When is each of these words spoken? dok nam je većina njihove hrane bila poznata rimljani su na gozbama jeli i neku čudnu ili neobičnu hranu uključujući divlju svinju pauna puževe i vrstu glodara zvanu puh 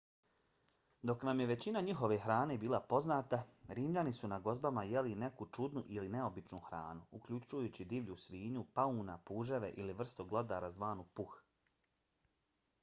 dok 1.09 1.23
nam 1.27 1.41
je 1.41 1.45
većina 1.49 1.81
njihove 1.87 2.15
hrane 2.21 2.55
bila 2.63 2.79
poznata 2.93 3.39
rimljani 3.79 4.13
su 4.19 4.29
na 4.31 4.39
gozbama 4.47 4.83
jeli 4.91 5.11
i 5.15 5.19
neku 5.23 5.47
čudnu 5.57 5.83
ili 5.97 6.09
neobičnu 6.15 6.57
hranu 6.69 7.05
uključujući 7.19 7.85
divlju 7.93 8.17
svinju 8.25 8.63
pauna 8.79 9.17
puževe 9.31 9.69
i 9.85 9.93
vrstu 10.01 10.25
glodara 10.33 10.71
zvanu 10.79 11.05
puh 11.21 11.37